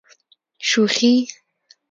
[0.69, 1.15] شوخي.